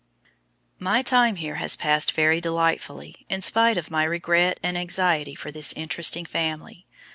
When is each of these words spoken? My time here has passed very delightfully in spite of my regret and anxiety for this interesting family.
My 0.79 1.03
time 1.03 1.35
here 1.35 1.57
has 1.57 1.75
passed 1.75 2.13
very 2.13 2.41
delightfully 2.41 3.27
in 3.29 3.41
spite 3.41 3.77
of 3.77 3.91
my 3.91 4.03
regret 4.03 4.59
and 4.63 4.75
anxiety 4.75 5.35
for 5.35 5.51
this 5.51 5.73
interesting 5.73 6.25
family. 6.25 6.87